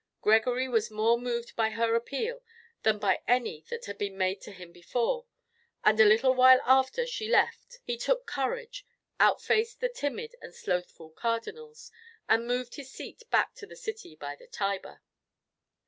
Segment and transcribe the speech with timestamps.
[0.23, 2.41] Gregory was more moved by her appeal
[2.81, 5.27] than by any that had been made to him before,
[5.83, 8.83] and a little while after she left he took courage,
[9.19, 11.91] outfaced the timid and slothful cardinals,
[12.27, 15.03] and moved his seat back to the city by the Tiber.